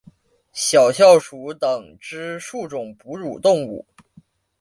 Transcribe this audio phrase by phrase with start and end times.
[0.51, 3.85] 小啸鼠属等之数种哺乳动物。